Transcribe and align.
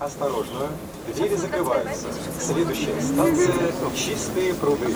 Осторожно, 0.00 0.68
двери 1.14 1.36
закрываются. 1.36 2.06
Следующая 2.40 2.98
станция– 3.02 3.52
Чистые 3.94 4.54
пруды. 4.54 4.86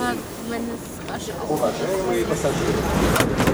Уважаемые 1.47 2.25
пассажиры, 2.25 2.73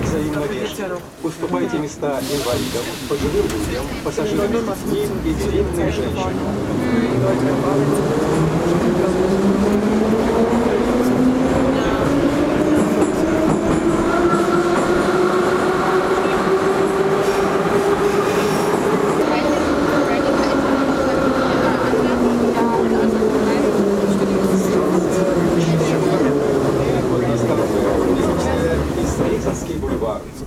взаимно 0.01 0.45
вежливо. 0.45 1.01
Уступайте 1.21 1.77
места 1.77 2.21
инвалидам, 2.21 2.85
пожилым 3.09 3.47
людям, 3.47 3.85
пассажирам 4.05 4.49
с 4.49 4.89
детьми 4.89 5.07
и 5.25 5.33
беременным 5.33 5.91
женщинам. 5.91 6.31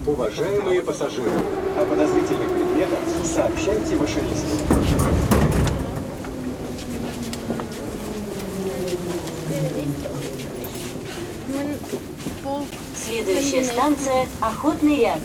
Уважаемые 0.06 0.82
пассажиры, 0.82 1.30
о 1.78 1.84
подозрительных 1.84 2.48
предметах 2.48 2.98
сообщайте 3.24 3.96
машинисту. 3.96 4.64
Следующая 13.06 13.64
станция– 13.64 14.26
Охотный 14.40 14.96
ряд. 15.00 15.20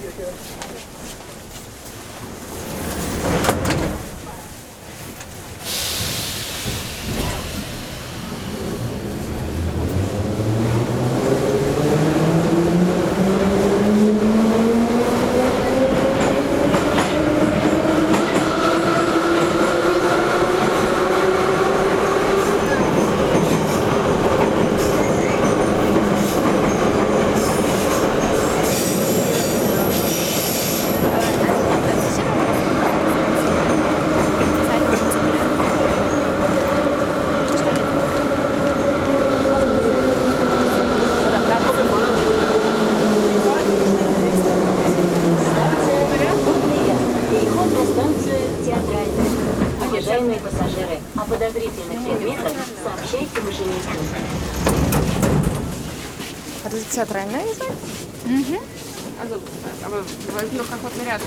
лица 56.74 57.06
тройное 57.06 57.44
Угу. 58.26 58.62
А 59.22 59.90
возьму 59.90 60.62
охотный 60.62 61.06
ряд. 61.06 61.22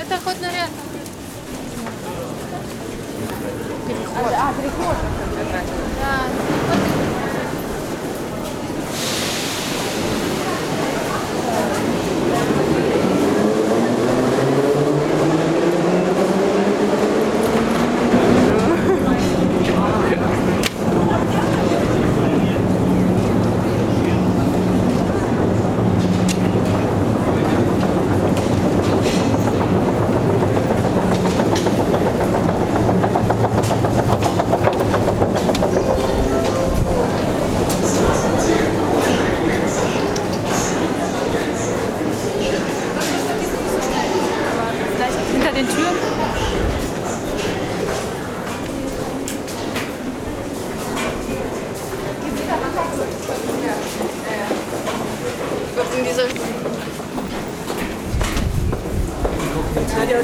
Это 0.00 0.14
охотный 0.14 0.48
ряд. 0.50 0.70
Переход. 3.86 4.32
А, 4.32 4.52
переход. 4.52 4.96
Да, 6.00 6.18
переход. 6.46 7.16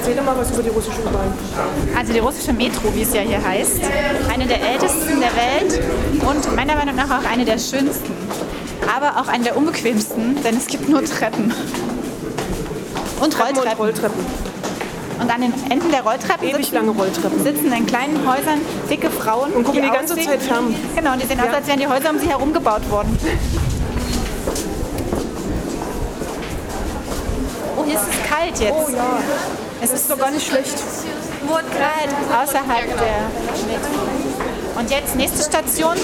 Erzähl 0.02 0.16
doch 0.16 0.24
mal 0.24 0.36
was 0.36 0.50
über 0.50 0.64
die 0.64 0.68
russische 0.70 0.98
U-Bahn. 1.00 1.32
Also 1.96 2.12
die 2.12 2.18
russische 2.18 2.52
Metro, 2.52 2.92
wie 2.92 3.02
es 3.02 3.14
ja 3.14 3.20
hier 3.20 3.40
heißt. 3.40 3.80
Eine 4.32 4.46
der 4.46 4.60
ältesten 4.60 5.20
der 5.20 5.30
Welt 5.36 5.80
und 6.28 6.56
meiner 6.56 6.74
Meinung 6.74 6.96
nach 6.96 7.08
auch 7.20 7.30
eine 7.30 7.44
der 7.44 7.58
schönsten. 7.58 8.12
Aber 8.94 9.20
auch 9.20 9.28
eine 9.28 9.44
der 9.44 9.56
unbequemsten, 9.56 10.42
denn 10.42 10.56
es 10.56 10.66
gibt 10.66 10.88
nur 10.88 11.04
Treppen. 11.04 11.54
Und 13.20 13.32
Treppen 13.32 13.50
und 13.58 13.58
Rolltreppen. 13.58 13.78
Rolltreppen. 13.78 14.24
Und 15.20 15.30
an 15.32 15.40
den 15.40 15.54
Enden 15.70 15.92
der 15.92 16.02
Rolltreppen 16.02 16.52
sitzen, 16.52 16.74
lange 16.74 16.90
Rolltreppen. 16.90 17.44
sitzen 17.44 17.72
in 17.72 17.86
kleinen 17.86 18.18
Häusern 18.28 18.60
dicke 18.90 19.08
Frauen. 19.08 19.52
Und 19.52 19.62
gucken 19.62 19.82
die 19.82 19.88
ganze 19.90 20.14
aussehen- 20.14 20.28
Zeit 20.30 20.42
fern. 20.42 20.74
Genau, 20.96 21.12
und 21.12 21.22
die 21.22 21.26
sehen 21.28 21.38
aus, 21.38 21.46
Ja. 21.46 21.52
als 21.58 21.66
wären 21.68 21.78
die 21.78 21.86
Häuser 21.86 22.10
um 22.10 22.18
sie 22.18 22.28
herum 22.28 22.52
gebaut 22.52 22.90
worden. 22.90 23.16
Oh, 27.78 27.84
hier 27.84 27.94
ist 27.94 28.02
es 28.02 28.28
kalt 28.28 28.58
jetzt. 28.58 28.72
Oh 28.72 28.90
ja, 28.90 29.18
es 29.82 29.90
ist 29.90 30.08
sogar 30.08 30.30
nicht 30.30 30.46
schlecht. 30.46 30.78
Wohlgrad. 31.44 32.06
Außerhalb 32.30 32.86
der 32.86 32.94
genau. 32.94 33.58
Schmidt. 33.58 33.80
Und 34.78 34.88
jetzt 34.88 35.16
nächste 35.16 35.42
Station, 35.42 35.96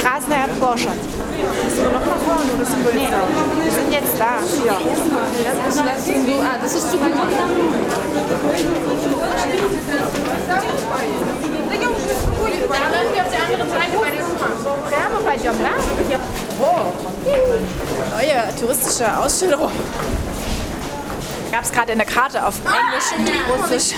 Krasner 0.00 0.48
Borschert. 0.58 0.96
Müssen 0.96 1.82
wir 1.84 1.92
noch 1.92 2.06
nach 2.06 2.16
vorne 2.24 2.50
oder 2.56 2.64
sind 2.64 2.82
wir 2.82 2.92
jetzt 2.92 3.02
nee, 3.02 3.10
da? 3.10 3.20
Wir 3.62 3.70
sind 3.70 3.92
jetzt 3.92 4.18
da. 4.18 4.40
Ja. 4.64 4.80
Das 6.62 6.74
ist 6.74 6.90
zu 6.90 6.98
weit. 7.00 7.12
Dann 12.70 12.90
müssen 12.90 13.14
wir 13.14 13.22
auf 13.22 13.30
die 13.30 13.40
andere 13.44 13.68
Seite 13.68 13.96
bei 14.00 14.10
der 14.10 14.24
Oma. 14.24 14.48
Wärme 14.90 15.18
bei 15.24 15.36
Jomla? 15.36 15.68
Ne? 15.68 15.74
Ja. 16.10 16.18
Wow. 16.58 16.94
Neue 18.10 18.56
touristische 18.58 19.06
Ausstellung 19.18 19.70
gab 21.58 21.64
es 21.64 21.72
gerade 21.72 21.90
eine 21.90 22.04
Karte 22.04 22.46
auf 22.46 22.54
Englisch 22.64 23.10
und 23.18 23.62
Russisch. 23.62 23.96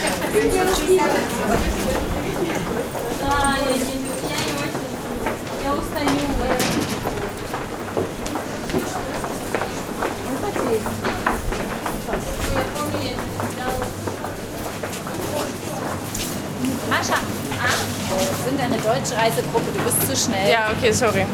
Mascha, 16.89 17.15
ah, 17.15 17.69
wir 18.09 18.51
sind 18.51 18.59
eine 18.59 18.77
deutsche 18.77 19.17
Reisegruppe, 19.19 19.71
du 19.77 19.85
bist 19.85 20.09
zu 20.09 20.17
schnell. 20.17 20.51
Ja, 20.51 20.71
okay, 20.75 20.93
sorry. 20.93 21.27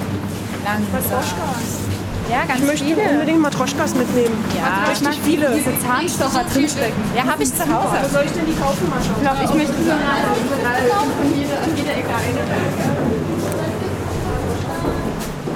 Langsam. 0.65 1.96
Ja, 2.31 2.45
ganz 2.45 2.61
Ich 2.61 2.67
möchte 2.67 2.85
viele. 2.85 3.11
unbedingt 3.11 3.41
mal 3.41 3.51
Troschkas 3.51 3.95
mitnehmen. 3.95 4.45
Ja, 4.57 4.91
Richtig 4.91 5.21
viele. 5.23 5.51
Diese 5.55 5.79
Zahnstocher 5.79 6.45
drinstecken. 6.53 7.03
Ja, 7.17 7.25
habe 7.25 7.43
ich 7.43 7.55
zu 7.55 7.63
Hause. 7.63 7.97
Wo 8.03 8.09
soll 8.09 8.25
ich 8.27 8.33
denn 8.33 8.47
die 8.47 8.55
kaufen, 8.55 8.89
Mascha? 8.91 9.11
Ich 9.17 9.23
glaube, 9.23 9.39
ich 9.45 9.55
möchte 9.55 9.73
so 9.73 9.91
von 9.91 11.39
jeder, 11.39 11.63
an 11.63 11.77
jeder 11.77 11.93
Ecke 11.93 12.09
eine. 12.09 12.41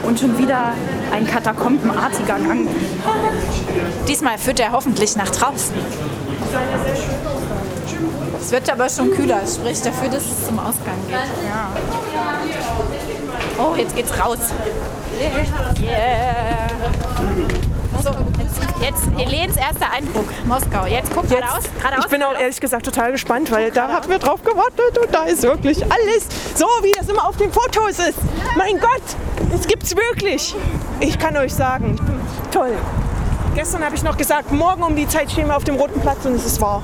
Und 0.02 0.18
schon 0.18 0.38
wieder 0.38 0.72
ein 1.12 1.26
katakombenartiger 1.26 2.38
Gang. 2.38 2.68
Diesmal 4.08 4.38
führt 4.38 4.60
er 4.60 4.72
hoffentlich 4.72 5.16
nach 5.16 5.28
draußen. 5.30 5.74
Es 8.40 8.50
wird 8.50 8.70
aber 8.72 8.88
schon 8.88 9.10
kühler, 9.12 9.40
es 9.44 9.56
spricht 9.56 9.84
dafür, 9.86 10.08
dass 10.08 10.22
es 10.24 10.46
zum 10.46 10.58
Ausgang 10.58 10.96
geht. 11.06 11.16
Ja. 11.16 11.68
Oh, 13.58 13.74
jetzt 13.76 13.94
geht's 13.94 14.18
raus. 14.18 14.38
Yeah. 15.20 16.68
So, 18.02 18.10
jetzt, 18.38 18.60
jetzt 18.80 19.02
Helens 19.18 19.56
erster 19.58 19.92
Eindruck. 19.92 20.24
Moskau. 20.46 20.86
Jetzt 20.86 21.10
guck 21.14 21.24
Jetzt, 21.24 21.34
geradeaus. 21.38 21.64
geradeaus. 21.78 22.04
ich 22.06 22.10
bin 22.10 22.22
auch 22.22 22.38
ehrlich 22.38 22.58
gesagt 22.58 22.86
total 22.86 23.12
gespannt, 23.12 23.50
weil 23.50 23.70
da 23.70 23.88
haben 23.88 24.08
wir 24.08 24.18
drauf 24.18 24.42
gewartet 24.42 24.96
und 24.98 25.14
da 25.14 25.24
ist 25.24 25.42
wirklich 25.42 25.82
alles 25.84 26.26
so, 26.54 26.64
wie 26.82 26.92
das 26.92 27.08
immer 27.10 27.28
auf 27.28 27.36
den 27.36 27.52
Fotos 27.52 27.98
ist. 27.98 28.18
Mein 28.56 28.80
Gott, 28.80 29.02
es 29.54 29.66
gibt's 29.66 29.94
wirklich. 29.94 30.54
Ich 31.00 31.18
kann 31.18 31.36
euch 31.36 31.52
sagen, 31.52 31.96
toll. 32.50 32.72
Gestern 33.54 33.84
habe 33.84 33.94
ich 33.96 34.02
noch 34.02 34.16
gesagt, 34.16 34.50
morgen 34.52 34.82
um 34.82 34.96
die 34.96 35.06
Zeit 35.06 35.30
stehen 35.30 35.48
wir 35.48 35.56
auf 35.56 35.64
dem 35.64 35.74
Roten 35.74 36.00
Platz 36.00 36.24
und 36.24 36.34
es 36.34 36.46
ist 36.46 36.60
wahr. 36.62 36.82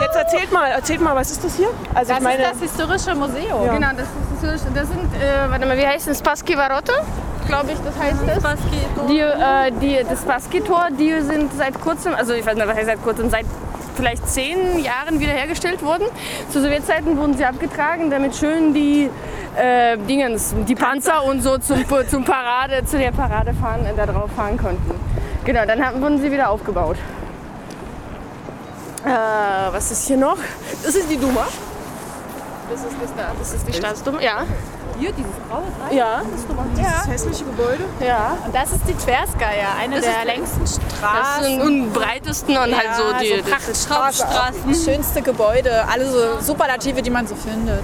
Jetzt 0.00 0.16
erzählt 0.16 0.52
mal, 0.52 0.70
erzählt 0.70 1.00
mal, 1.00 1.16
was 1.16 1.30
ist 1.30 1.44
das 1.44 1.56
hier? 1.56 1.68
Also 1.94 2.10
das 2.10 2.18
ich 2.18 2.24
meine, 2.24 2.42
ist 2.42 2.52
das 2.52 2.60
historische 2.60 3.14
Museum. 3.14 3.66
Ja. 3.66 3.74
Genau, 3.74 3.88
das, 3.96 4.54
ist, 4.54 4.66
das 4.74 4.88
sind, 4.88 5.14
äh, 5.14 5.50
warte 5.50 5.66
mal, 5.66 5.76
wie 5.76 5.86
heißt 5.86 6.08
das? 6.08 6.18
Spassky 6.18 6.56
Varote? 6.56 6.92
Glaube 7.46 7.72
ich, 7.72 7.78
das 7.84 7.98
heißt 7.98 8.44
das. 8.44 8.58
Die, 9.08 9.18
äh, 9.18 9.72
die, 9.80 10.04
das 10.08 10.22
Spassky-Tor, 10.22 10.88
die 10.98 11.20
sind 11.20 11.52
seit 11.54 11.80
kurzem, 11.80 12.14
also 12.14 12.32
ich 12.34 12.46
weiß 12.46 12.54
nicht, 12.54 12.66
was 12.66 12.76
heißt 12.76 12.86
seit 12.86 13.02
kurzem, 13.02 13.30
seit 13.30 13.46
vielleicht 13.96 14.26
zehn 14.28 14.78
Jahren 14.82 15.20
wiederhergestellt 15.20 15.82
wurden. 15.82 16.04
Zu 16.50 16.62
Sowjetzeiten 16.62 17.16
wurden 17.16 17.36
sie 17.36 17.44
abgetragen, 17.44 18.10
damit 18.10 18.36
schön 18.36 18.72
die 18.72 19.10
äh, 19.56 19.98
Dingens, 19.98 20.54
die 20.66 20.74
Panzer 20.74 21.24
und 21.24 21.42
so 21.42 21.58
zum, 21.58 21.84
zum 22.08 22.24
Parade, 22.24 22.84
zu 22.86 22.98
der 22.98 23.12
Parade 23.12 23.52
fahren, 23.54 23.84
äh, 23.84 23.92
da 23.96 24.06
drauf 24.06 24.30
fahren 24.34 24.56
konnten. 24.56 24.94
Genau, 25.44 25.66
dann 25.66 25.84
haben, 25.84 26.00
wurden 26.00 26.20
sie 26.20 26.30
wieder 26.30 26.50
aufgebaut. 26.50 26.96
Äh, 29.04 29.08
was 29.72 29.90
ist 29.90 30.06
hier 30.06 30.16
noch? 30.16 30.36
Das 30.84 30.94
ist 30.94 31.10
die 31.10 31.16
Duma. 31.16 31.46
Das 32.70 32.80
ist 32.80 32.88
das 33.02 33.10
da. 33.16 33.32
Das 33.38 33.52
ist 33.54 33.68
die 33.68 33.72
Staatsduma. 33.72 34.20
Ja. 34.20 34.44
Hier, 34.98 35.10
dieses 35.12 35.32
graue 35.48 35.62
Dreieck. 35.80 35.98
Ja, 35.98 36.22
das 36.30 36.40
ist 36.40 36.48
Duma. 36.48 36.64
das 36.76 37.08
hässliche 37.08 37.44
Gebäude. 37.44 37.84
Ja. 38.00 38.36
Und 38.44 38.54
das 38.54 38.72
ist 38.72 38.82
die 38.86 38.94
Tverskaya, 38.94 39.68
eine 39.80 39.96
Das 39.96 40.04
der 40.04 40.24
längsten 40.24 40.64
Straßen. 40.66 41.60
und 41.62 41.92
breitesten 41.92 42.56
und 42.56 42.76
halt 42.76 42.90
so 42.96 43.12
die. 43.20 43.42
das- 43.42 43.86
Prachtstraßen. 43.86 44.60
Das 44.68 44.84
schönste 44.84 45.22
Gebäude, 45.22 45.84
alle 45.90 46.08
so 46.10 46.40
Superlative, 46.40 47.02
die 47.02 47.10
man 47.10 47.26
so 47.26 47.34
findet. 47.34 47.82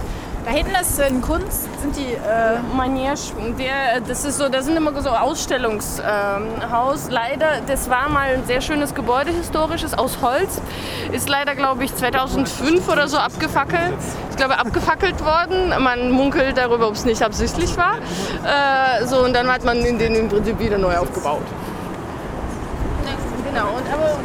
Da 0.48 0.54
hinten 0.54 0.74
ist 0.80 0.98
in 0.98 1.20
Kunst, 1.20 1.68
sind 1.82 1.94
die 1.94 2.14
äh, 2.14 2.58
Manege, 2.74 3.18
der, 3.58 4.00
das 4.00 4.24
ist 4.24 4.38
so, 4.38 4.48
das 4.48 4.64
sind 4.64 4.78
immer 4.78 4.98
so 5.02 5.10
Ausstellungshaus. 5.10 7.06
Ähm, 7.06 7.10
leider, 7.10 7.60
das 7.66 7.90
war 7.90 8.08
mal 8.08 8.30
ein 8.30 8.46
sehr 8.46 8.62
schönes 8.62 8.94
Gebäude, 8.94 9.30
historisches, 9.30 9.92
aus 9.92 10.22
Holz. 10.22 10.62
Ist 11.12 11.28
leider, 11.28 11.54
glaube 11.54 11.84
ich, 11.84 11.94
2005 11.94 12.88
oder 12.88 13.08
so 13.08 13.18
abgefackelt. 13.18 13.92
Ich 14.30 14.36
glaube, 14.38 14.58
abgefackelt 14.58 15.22
worden. 15.22 15.74
Man 15.82 16.12
munkelt 16.12 16.56
darüber, 16.56 16.88
ob 16.88 16.94
es 16.94 17.04
nicht 17.04 17.22
absichtlich 17.22 17.76
war. 17.76 17.96
Äh, 17.98 19.04
so, 19.04 19.22
und 19.22 19.34
dann 19.34 19.52
hat 19.52 19.64
man 19.64 19.82
den 19.82 20.00
im 20.00 20.30
Prinzip 20.30 20.58
wieder 20.58 20.78
neu 20.78 20.96
aufgebaut. 20.96 21.44
Genau, 23.50 23.66
und 23.76 23.92
aber 23.92 24.16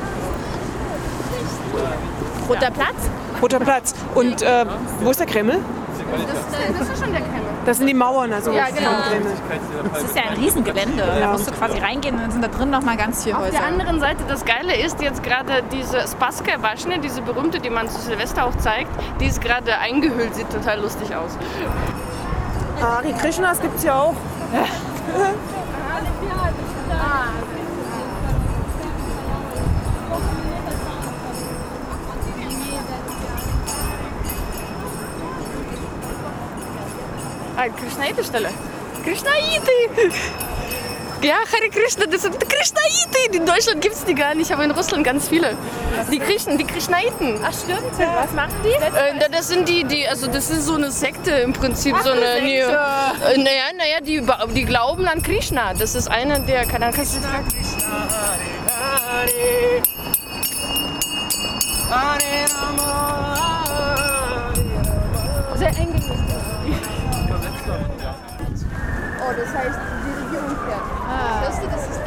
Roter 2.47 2.71
Platz. 2.71 3.09
Roter 3.41 3.59
Platz. 3.59 3.93
Und 4.15 4.41
äh, 4.41 4.65
wo 5.01 5.11
ist 5.11 5.19
der 5.19 5.27
Kreml? 5.27 5.59
Das, 6.17 6.79
das 6.79 6.89
ist 6.89 7.03
schon 7.03 7.11
der 7.11 7.21
Kreml. 7.21 7.41
Das 7.65 7.77
sind 7.77 7.87
die 7.87 7.93
Mauern, 7.93 8.33
also 8.33 8.51
Ja, 8.51 8.65
genau. 8.67 8.91
Das 9.93 10.03
ist 10.03 10.15
ja 10.15 10.23
ein 10.29 10.37
Riesengelände. 10.37 11.03
Da 11.19 11.31
musst 11.31 11.47
du 11.47 11.51
quasi 11.51 11.79
reingehen 11.79 12.15
und 12.15 12.21
dann 12.21 12.31
sind 12.31 12.41
da 12.43 12.47
drin 12.49 12.69
noch 12.69 12.81
mal 12.81 12.97
ganz 12.97 13.23
viele 13.23 13.37
Auf 13.37 13.43
Häuser. 13.43 13.57
der 13.57 13.65
anderen 13.65 13.99
Seite, 13.99 14.23
das 14.27 14.43
Geile 14.45 14.75
ist 14.75 15.01
jetzt 15.01 15.23
gerade 15.23 15.63
diese 15.71 16.01
Spassky 16.07 16.51
Waschne, 16.61 16.99
diese 16.99 17.21
berühmte, 17.21 17.59
die 17.59 17.69
man 17.69 17.89
zu 17.89 17.99
Silvester 18.01 18.45
auch 18.45 18.55
zeigt, 18.57 18.89
die 19.19 19.25
ist 19.25 19.41
gerade 19.41 19.77
eingehüllt, 19.77 20.35
sieht 20.35 20.49
total 20.49 20.81
lustig 20.81 21.15
aus. 21.15 21.31
Hari 22.81 23.13
Krishnas 23.13 23.61
gibt 23.61 23.77
es 23.77 23.83
ja 23.83 23.99
auch. 23.99 24.13
Ah, 37.63 37.69
Krishnaite-Stelle. 37.69 38.49
Krishnaite! 39.05 40.11
Ja, 41.21 41.35
Hare 41.35 41.69
Krishna, 41.71 42.05
das 42.05 42.23
sind 42.23 42.37
Krishnaite. 42.37 43.37
In 43.37 43.45
Deutschland 43.45 43.79
gibt 43.79 43.95
es 43.95 44.03
die 44.03 44.13
gar 44.13 44.35
nicht, 44.35 44.51
aber 44.51 44.65
in 44.65 44.71
Russland 44.71 45.05
ganz 45.05 45.29
viele. 45.29 45.55
Die 46.11 46.19
Krishn, 46.19 46.57
die 46.57 46.65
Krishnaiten. 46.65 47.39
Ach 47.41 47.53
stimmt. 47.53 47.97
Was 47.97 48.33
machen 48.33 48.53
die? 48.65 48.69
Äh, 48.73 49.17
da- 49.17 49.29
das 49.29 49.47
sind 49.47 49.69
die, 49.69 49.85
die, 49.85 50.05
also 50.05 50.27
das 50.27 50.49
ist 50.49 50.65
so 50.65 50.75
eine 50.75 50.91
Sekte 50.91 51.31
im 51.31 51.53
Prinzip, 51.53 51.95
so 52.03 52.11
eine. 52.11 52.25
eine 52.25 52.49
Sekte. 52.49 52.79
äh, 53.33 53.37
naja, 53.37 53.63
naja, 53.77 54.01
die, 54.01 54.21
die 54.53 54.65
glauben 54.65 55.07
an 55.07 55.23
Krishna. 55.23 55.73
Das 55.73 55.95
ist 55.95 56.09
einer 56.11 56.39
der, 56.39 56.65
keine 56.65 56.87
Ahnung, 56.87 56.97
kannst 56.97 57.15
du 57.15 57.21
Sehr 65.55 65.69
eng 65.79 65.93
das 69.37 69.53
heißt, 69.53 69.79
die 70.05 70.23
Regierung 70.25 70.55
fährt. 70.65 71.47
Weißt 71.47 71.63
du, 71.63 71.67
das 71.67 71.81
ist, 71.89 71.99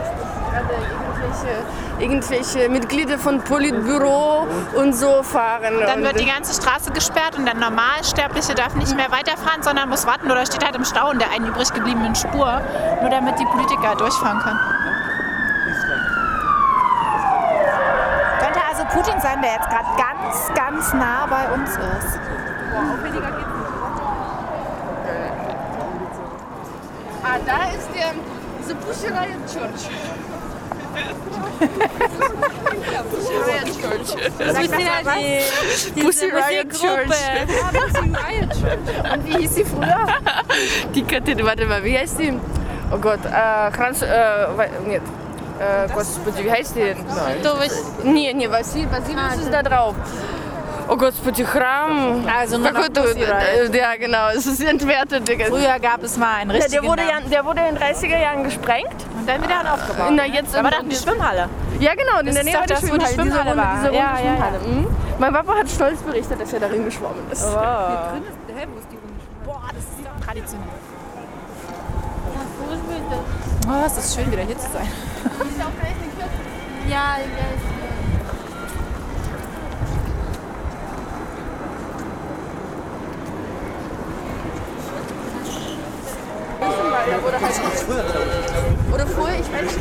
gerade 0.56 0.74
irgendwelche, 0.74 1.62
irgendwelche 1.98 2.68
Mitglieder 2.68 3.18
von 3.18 3.40
Politbüro 3.42 4.46
und 4.74 4.94
so 4.94 5.22
fahren. 5.22 5.74
Dann 5.84 6.02
wird 6.02 6.20
die 6.20 6.26
ganze 6.26 6.60
Straße 6.60 6.90
gesperrt 6.92 7.36
und 7.36 7.46
der 7.46 7.54
Normalsterbliche 7.54 8.54
darf 8.54 8.74
nicht 8.74 8.94
mehr 8.96 9.10
weiterfahren, 9.10 9.62
sondern 9.62 9.88
muss 9.88 10.06
warten 10.06 10.30
oder 10.30 10.46
steht 10.46 10.64
halt 10.64 10.76
im 10.76 10.84
Stau 10.84 11.10
in 11.10 11.18
der 11.18 11.30
einen 11.30 11.46
übrig 11.46 11.72
gebliebenen 11.72 12.14
Spur, 12.14 12.60
nur 13.00 13.10
damit 13.10 13.38
die 13.38 13.46
Politiker 13.46 13.94
durchfahren 13.96 14.38
können. 14.40 14.60
Könnte 18.40 18.60
also 18.68 18.84
Putin 18.92 19.20
sein, 19.20 19.42
der 19.42 19.52
jetzt 19.52 19.68
gerade 19.68 19.88
ganz, 19.96 20.52
ganz 20.54 20.94
nah 20.94 21.26
bei 21.26 21.48
uns 21.52 21.70
ist. 21.70 22.18
Ah, 27.35 27.37
da 27.45 27.69
ist 27.77 27.89
der 27.95 28.13
The 28.67 28.73
Pussy 28.75 29.07
Riot 29.07 29.45
Church. 29.51 29.89
Pussy 33.11 33.33
Riot 33.33 33.69
Church. 33.81 34.31
Das 34.37 34.57
ist 34.59 34.71
ja 34.71 35.01
die, 35.95 36.01
Pussy 36.01 36.25
Riot 36.25 36.71
Church. 36.71 37.17
Und 39.13 39.27
wie 39.27 39.37
hieß 39.37 39.55
sie 39.55 39.65
früher? 39.65 40.05
Die 40.93 41.03
Kathedra, 41.03 41.45
warte 41.45 41.65
mal, 41.65 41.83
wie 41.83 41.97
heißt 41.97 42.19
die? 42.19 42.33
Oh 42.93 42.97
Gott, 42.97 43.19
äh, 43.25 43.71
Kranz, 43.71 44.01
äh, 44.01 44.07
wei- 44.55 44.69
нет. 44.85 45.01
Äh, 45.59 45.87
Господи, 45.93 46.43
wie 46.43 46.51
heißt 46.51 46.75
die 46.75 46.79
denn? 46.81 46.97
Nee, 48.03 48.33
nee, 48.33 48.49
Vasil, 48.49 48.87
Vasilius 48.91 49.35
ist 49.43 49.53
da 49.53 49.61
drauf. 49.63 49.95
Oh 50.87 50.97
Господи, 50.97 51.43
Храм. 51.45 52.25
Also 52.27 52.57
nur 52.57 52.67
noch 52.71 52.73
Какой-то, 52.73 53.01
Pussy 53.01 53.23
Riot. 53.23 53.73
äh, 53.73 53.77
Ja, 53.77 53.95
genau, 53.97 54.29
es 54.35 54.45
ist 54.45 54.61
entwertet, 54.61 55.27
Digga. 55.27 55.45
Früher 55.45 55.79
gab 55.79 56.03
es 56.03 56.17
mal 56.17 56.35
einen 56.41 56.49
Ja, 56.51 56.55
richtigen 56.57 56.81
der, 56.81 56.89
wurde 56.91 57.03
ja, 57.03 57.13
Namen. 57.19 57.29
der 57.29 57.45
wurde 57.45 57.61
in 57.69 57.75
den 57.75 57.83
30er 57.83 58.17
Jahren 58.19 58.43
gesprengt. 58.43 58.95
Und 59.17 59.29
dann 59.29 59.41
wieder 59.43 59.73
aufgebaut. 59.73 60.11
Na, 60.11 60.25
jetzt 60.25 60.53
Da 60.53 60.63
war 60.63 60.71
im- 60.73 60.77
doch 60.79 60.89
die 60.89 60.95
Schwimmhalle. 60.95 61.47
Ja, 61.79 61.93
genau, 61.95 62.19
in 62.19 62.25
Das 62.25 62.35
der 62.35 62.43
ist 62.43 62.45
Nähe 62.45 62.53
doch 62.53 62.59
war 62.61 62.67
die 62.67 62.73
das, 62.73 62.81
wo 62.81 62.85
die 62.97 63.05
Schwimmhalle. 63.05 63.07
diese 63.07 63.21
Schwimmhalle 63.21 63.49
runde, 63.49 63.63
war. 63.63 63.73
Diese 63.75 63.85
runde 63.87 63.97
Ja, 63.97 64.17
ja, 64.19 64.25
ja. 64.25 64.31
Schwimmhalle. 64.35 64.59
Mhm. 64.67 64.87
Mein 65.19 65.33
Papa 65.33 65.53
hat 65.59 65.69
stolz 65.69 65.99
berichtet, 66.01 66.41
dass 66.41 66.53
er 66.53 66.59
darin 66.59 66.85
geschwommen 66.85 67.31
ist. 67.31 67.53
Boah, 67.53 68.13
das 69.73 69.83
ist 69.83 69.99
doch 70.03 70.25
traditionell. 70.25 70.67
Oh, 73.67 73.85
es 73.85 73.97
ist 73.97 74.15
schön, 74.15 74.31
wieder 74.31 74.41
hier 74.43 74.57
zu 74.57 74.69
sein. 74.71 74.87
Ja, 76.89 77.17
ja. 77.19 77.74
Oder 87.26 87.40
halt 87.40 87.54
Oder 88.92 89.06
vorher, 89.06 89.40
ich 89.40 89.52
weiß 89.52 89.62
nicht. 89.62 89.78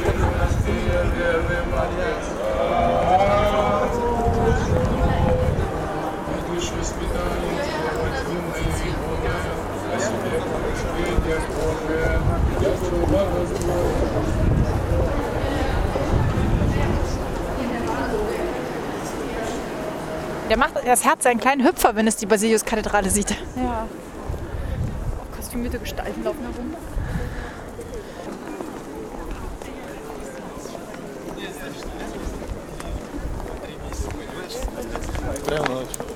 Der 20.48 20.58
macht 20.58 20.74
das 20.86 21.04
Herz 21.04 21.26
einen 21.26 21.40
kleinen 21.40 21.66
Hüpfer, 21.66 21.96
wenn 21.96 22.08
es 22.08 22.18
die 22.18 22.26
Basiliuskathedrale 22.26 23.10
sieht. 23.10 23.32
Ja. 23.32 23.88
Kostümierte 25.36 25.80
Gestalten 25.80 26.24
laufen 26.24 26.42
herum. 26.42 26.76
Very 35.26 35.60
much. 35.70 36.15